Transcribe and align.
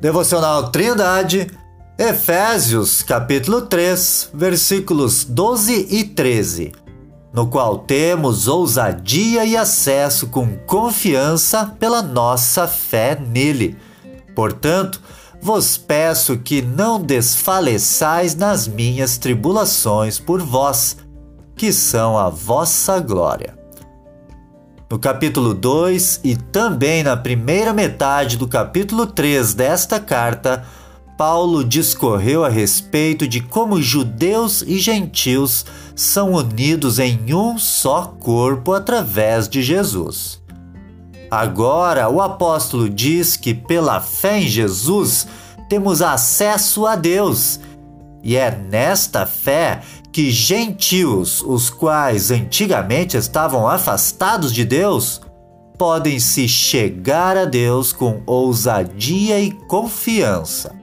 Devocional 0.00 0.70
Trindade, 0.70 1.46
Efésios, 1.98 3.02
capítulo 3.02 3.62
3, 3.62 4.30
versículos 4.34 5.24
12 5.24 5.88
e 5.90 6.04
13, 6.04 6.72
no 7.32 7.46
qual 7.46 7.78
temos 7.78 8.46
ousadia 8.46 9.46
e 9.46 9.56
acesso 9.56 10.26
com 10.26 10.54
confiança 10.66 11.74
pela 11.78 12.02
nossa 12.02 12.68
fé 12.68 13.18
nele. 13.18 13.74
Portanto, 14.34 15.00
vos 15.40 15.78
peço 15.78 16.36
que 16.36 16.60
não 16.60 17.00
desfaleçais 17.00 18.34
nas 18.34 18.68
minhas 18.68 19.16
tribulações 19.16 20.18
por 20.18 20.42
vós, 20.42 20.98
que 21.56 21.72
são 21.72 22.18
a 22.18 22.28
vossa 22.28 23.00
glória. 23.00 23.56
No 24.88 25.00
capítulo 25.00 25.52
2 25.52 26.20
e 26.22 26.36
também 26.36 27.02
na 27.02 27.16
primeira 27.16 27.72
metade 27.72 28.36
do 28.36 28.46
capítulo 28.46 29.04
3 29.04 29.52
desta 29.52 29.98
carta, 29.98 30.64
Paulo 31.18 31.64
discorreu 31.64 32.44
a 32.44 32.48
respeito 32.48 33.26
de 33.26 33.40
como 33.40 33.82
judeus 33.82 34.62
e 34.62 34.78
gentios 34.78 35.66
são 35.96 36.34
unidos 36.34 37.00
em 37.00 37.34
um 37.34 37.58
só 37.58 38.14
corpo 38.20 38.72
através 38.74 39.48
de 39.48 39.60
Jesus. 39.60 40.40
Agora, 41.28 42.08
o 42.08 42.22
apóstolo 42.22 42.88
diz 42.88 43.36
que 43.36 43.52
pela 43.52 44.00
fé 44.00 44.38
em 44.38 44.46
Jesus 44.46 45.26
temos 45.68 46.00
acesso 46.00 46.86
a 46.86 46.94
Deus. 46.94 47.58
E 48.26 48.34
é 48.36 48.50
nesta 48.50 49.24
fé 49.24 49.82
que 50.10 50.32
gentios, 50.32 51.42
os 51.42 51.70
quais 51.70 52.32
antigamente 52.32 53.16
estavam 53.16 53.68
afastados 53.68 54.52
de 54.52 54.64
Deus, 54.64 55.20
podem 55.78 56.18
se 56.18 56.48
chegar 56.48 57.36
a 57.36 57.44
Deus 57.44 57.92
com 57.92 58.24
ousadia 58.26 59.38
e 59.38 59.52
confiança. 59.52 60.74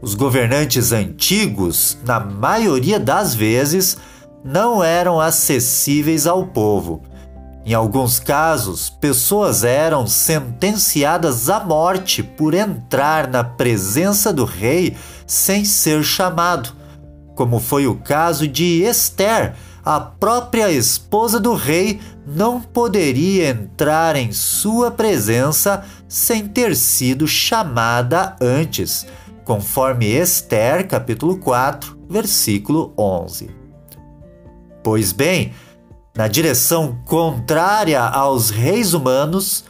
Os 0.00 0.14
governantes 0.14 0.90
antigos, 0.90 1.98
na 2.02 2.18
maioria 2.18 2.98
das 2.98 3.34
vezes, 3.34 3.98
não 4.42 4.82
eram 4.82 5.20
acessíveis 5.20 6.26
ao 6.26 6.46
povo 6.46 7.02
em 7.66 7.72
alguns 7.72 8.18
casos, 8.18 8.90
pessoas 8.90 9.64
eram 9.64 10.06
sentenciadas 10.06 11.48
à 11.48 11.60
morte 11.60 12.22
por 12.22 12.52
entrar 12.52 13.26
na 13.26 13.42
presença 13.42 14.30
do 14.34 14.44
rei 14.44 14.94
sem 15.26 15.64
ser 15.64 16.04
chamado, 16.04 16.74
como 17.34 17.58
foi 17.58 17.86
o 17.86 17.94
caso 17.94 18.46
de 18.46 18.82
Esther. 18.82 19.54
A 19.82 19.98
própria 19.98 20.70
esposa 20.70 21.40
do 21.40 21.54
rei 21.54 22.00
não 22.26 22.60
poderia 22.60 23.48
entrar 23.48 24.14
em 24.14 24.30
sua 24.30 24.90
presença 24.90 25.84
sem 26.06 26.46
ter 26.46 26.76
sido 26.76 27.26
chamada 27.26 28.36
antes, 28.42 29.06
conforme 29.42 30.06
Esther, 30.06 30.86
capítulo 30.86 31.38
4, 31.38 31.98
versículo 32.10 32.92
11. 32.98 33.50
Pois 34.82 35.12
bem, 35.12 35.52
na 36.16 36.28
direção 36.28 36.98
contrária 37.04 38.00
aos 38.00 38.50
reis 38.50 38.94
humanos, 38.94 39.64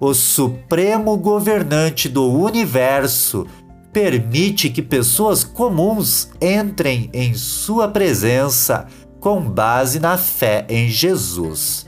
o 0.00 0.12
supremo 0.12 1.16
governante 1.16 2.08
do 2.08 2.30
universo 2.30 3.46
permite 3.92 4.68
que 4.70 4.82
pessoas 4.82 5.44
comuns 5.44 6.30
entrem 6.40 7.08
em 7.12 7.32
sua 7.34 7.86
presença 7.86 8.88
com 9.20 9.40
base 9.40 10.00
na 10.00 10.18
fé 10.18 10.66
em 10.68 10.88
Jesus, 10.88 11.86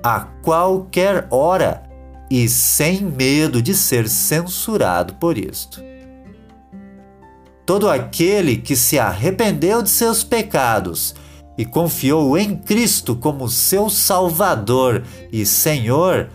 a 0.00 0.20
qualquer 0.20 1.26
hora 1.28 1.82
e 2.30 2.48
sem 2.48 3.02
medo 3.02 3.60
de 3.60 3.74
ser 3.74 4.08
censurado 4.08 5.14
por 5.14 5.36
isto. 5.36 5.82
Todo 7.66 7.90
aquele 7.90 8.56
que 8.56 8.76
se 8.76 8.98
arrependeu 8.98 9.82
de 9.82 9.90
seus 9.90 10.22
pecados 10.22 11.14
e 11.60 11.64
confiou 11.66 12.38
em 12.38 12.56
Cristo 12.56 13.14
como 13.14 13.46
seu 13.46 13.90
Salvador 13.90 15.02
e 15.30 15.44
Senhor, 15.44 16.30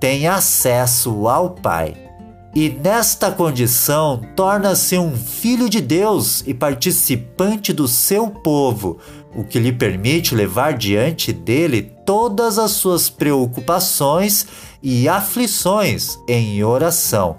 tem 0.00 0.26
acesso 0.26 1.28
ao 1.28 1.50
Pai. 1.50 1.94
E 2.52 2.68
nesta 2.68 3.30
condição 3.30 4.20
torna-se 4.34 4.98
um 4.98 5.16
filho 5.16 5.70
de 5.70 5.80
Deus 5.80 6.42
e 6.44 6.52
participante 6.52 7.72
do 7.72 7.86
seu 7.86 8.28
povo, 8.28 8.98
o 9.32 9.44
que 9.44 9.60
lhe 9.60 9.70
permite 9.70 10.34
levar 10.34 10.76
diante 10.76 11.32
dele 11.32 11.92
todas 12.04 12.58
as 12.58 12.72
suas 12.72 13.08
preocupações 13.08 14.44
e 14.82 15.08
aflições 15.08 16.18
em 16.28 16.64
oração, 16.64 17.38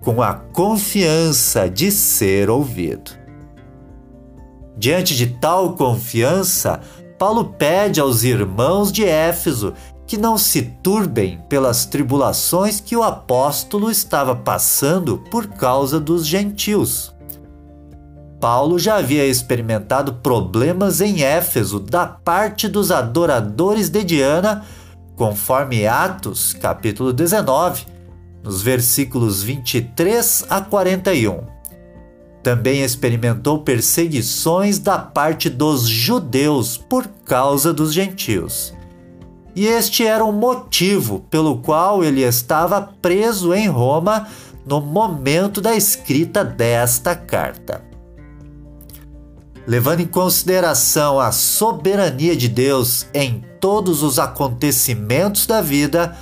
com 0.00 0.20
a 0.20 0.34
confiança 0.34 1.70
de 1.70 1.92
ser 1.92 2.50
ouvido. 2.50 3.17
Diante 4.78 5.16
de 5.16 5.26
tal 5.26 5.74
confiança, 5.74 6.80
Paulo 7.18 7.46
pede 7.58 8.00
aos 8.00 8.22
irmãos 8.22 8.92
de 8.92 9.04
Éfeso 9.04 9.74
que 10.06 10.16
não 10.16 10.38
se 10.38 10.62
turbem 10.62 11.40
pelas 11.48 11.84
tribulações 11.84 12.80
que 12.80 12.96
o 12.96 13.02
apóstolo 13.02 13.90
estava 13.90 14.36
passando 14.36 15.18
por 15.30 15.48
causa 15.48 15.98
dos 15.98 16.24
gentios. 16.24 17.12
Paulo 18.40 18.78
já 18.78 18.98
havia 18.98 19.26
experimentado 19.26 20.14
problemas 20.14 21.00
em 21.00 21.24
Éfeso 21.24 21.80
da 21.80 22.06
parte 22.06 22.68
dos 22.68 22.92
adoradores 22.92 23.88
de 23.88 24.04
Diana, 24.04 24.64
conforme 25.16 25.88
Atos, 25.88 26.52
capítulo 26.52 27.12
19, 27.12 27.84
nos 28.44 28.62
versículos 28.62 29.42
23 29.42 30.46
a 30.48 30.60
41. 30.60 31.57
Também 32.48 32.80
experimentou 32.80 33.58
perseguições 33.58 34.78
da 34.78 34.98
parte 34.98 35.50
dos 35.50 35.86
judeus 35.86 36.78
por 36.78 37.06
causa 37.26 37.74
dos 37.74 37.92
gentios. 37.92 38.72
E 39.54 39.66
este 39.66 40.06
era 40.06 40.24
o 40.24 40.32
motivo 40.32 41.26
pelo 41.28 41.58
qual 41.58 42.02
ele 42.02 42.22
estava 42.22 42.80
preso 43.02 43.52
em 43.52 43.68
Roma 43.68 44.26
no 44.64 44.80
momento 44.80 45.60
da 45.60 45.76
escrita 45.76 46.42
desta 46.42 47.14
carta. 47.14 47.84
Levando 49.66 50.00
em 50.00 50.06
consideração 50.06 51.20
a 51.20 51.30
soberania 51.30 52.34
de 52.34 52.48
Deus 52.48 53.04
em 53.12 53.44
todos 53.60 54.02
os 54.02 54.18
acontecimentos 54.18 55.46
da 55.46 55.60
vida, 55.60 56.16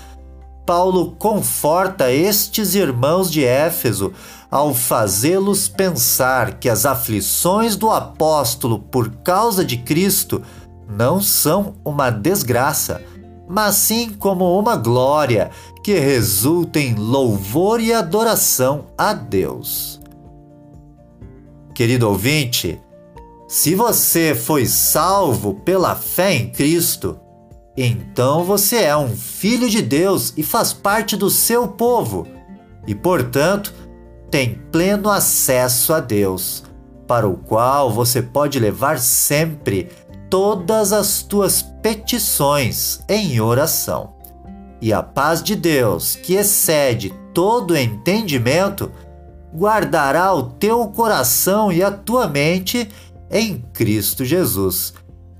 Paulo 0.66 1.12
conforta 1.12 2.12
estes 2.12 2.75
irmãos 2.75 3.31
de 3.31 3.44
Éfeso 3.44 4.12
ao 4.50 4.75
fazê-los 4.75 5.69
pensar 5.69 6.59
que 6.59 6.69
as 6.69 6.84
aflições 6.84 7.77
do 7.77 7.88
apóstolo 7.88 8.81
por 8.81 9.09
causa 9.22 9.65
de 9.65 9.77
Cristo 9.77 10.43
não 10.88 11.22
são 11.22 11.75
uma 11.84 12.10
desgraça, 12.10 13.00
mas 13.49 13.77
sim 13.77 14.10
como 14.10 14.59
uma 14.59 14.77
glória 14.77 15.50
que 15.84 15.94
resulta 15.99 16.81
em 16.81 16.94
louvor 16.94 17.81
e 17.81 17.93
adoração 17.93 18.87
a 18.98 19.12
Deus. 19.12 20.00
Querido 21.72 22.09
ouvinte, 22.09 22.81
se 23.47 23.75
você 23.75 24.34
foi 24.34 24.66
salvo 24.66 25.54
pela 25.54 25.94
fé 25.94 26.34
em 26.34 26.50
Cristo, 26.50 27.21
então 27.77 28.43
você 28.43 28.77
é 28.77 28.97
um 28.97 29.15
filho 29.15 29.69
de 29.69 29.83
Deus 29.83 30.33
e 30.37 30.43
faz 30.43 30.73
parte 30.73 31.17
do 31.17 31.29
seu 31.29 31.69
povo, 31.69 32.27
e 32.87 32.95
portanto 32.95 33.75
tem 34.31 34.55
pleno 34.73 35.11
acesso 35.11 35.93
a 35.93 36.01
Deus, 36.01 36.65
para 37.07 37.29
o 37.29 37.37
qual 37.37 37.91
você 37.91 38.23
pode 38.23 38.59
levar 38.59 38.99
sempre 38.99 39.89
todas 40.31 40.93
as 40.93 41.23
tuas 41.23 41.63
petições 41.83 43.01
em 43.09 43.41
oração. 43.41 44.15
E 44.81 44.93
a 44.93 45.03
paz 45.03 45.43
de 45.43 45.55
Deus, 45.55 46.17
que 46.17 46.34
excede 46.34 47.15
todo 47.33 47.77
entendimento, 47.77 48.91
guardará 49.55 50.34
o 50.34 50.43
teu 50.45 50.87
coração 50.89 51.71
e 51.71 51.83
a 51.83 51.91
tua 51.91 52.27
mente 52.27 52.89
em 53.31 53.59
Cristo 53.72 54.25
Jesus 54.25 54.95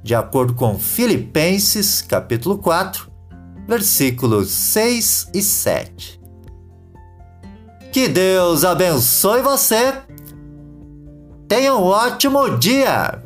de 0.07 0.15
acordo 0.15 0.55
com 0.55 0.79
Filipenses, 0.79 2.01
capítulo 2.01 2.59
4, 2.59 3.11
versículos 3.67 4.51
6 4.51 5.31
e 5.35 5.43
7. 5.43 6.21
Que 7.91 8.07
Deus 8.07 8.65
abençoe 8.65 9.43
você. 9.43 9.95
Tenha 11.49 11.75
um 11.75 11.83
ótimo 11.83 12.57
dia! 12.57 13.21